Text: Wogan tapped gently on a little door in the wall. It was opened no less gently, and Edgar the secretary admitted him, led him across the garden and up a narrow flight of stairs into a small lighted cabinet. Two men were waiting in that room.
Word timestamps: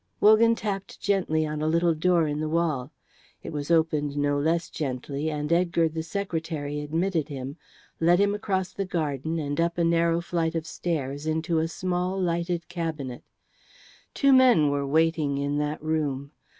Wogan 0.19 0.55
tapped 0.55 0.99
gently 0.99 1.45
on 1.45 1.61
a 1.61 1.67
little 1.67 1.93
door 1.93 2.25
in 2.25 2.39
the 2.39 2.49
wall. 2.49 2.91
It 3.43 3.53
was 3.53 3.69
opened 3.69 4.17
no 4.17 4.39
less 4.39 4.71
gently, 4.71 5.29
and 5.29 5.53
Edgar 5.53 5.87
the 5.89 6.01
secretary 6.01 6.79
admitted 6.79 7.27
him, 7.29 7.55
led 7.99 8.17
him 8.17 8.33
across 8.33 8.73
the 8.73 8.83
garden 8.83 9.37
and 9.37 9.61
up 9.61 9.77
a 9.77 9.83
narrow 9.83 10.19
flight 10.19 10.55
of 10.55 10.65
stairs 10.65 11.27
into 11.27 11.59
a 11.59 11.67
small 11.67 12.19
lighted 12.19 12.67
cabinet. 12.67 13.23
Two 14.15 14.33
men 14.33 14.71
were 14.71 14.87
waiting 14.87 15.37
in 15.37 15.59
that 15.59 15.83
room. 15.83 16.31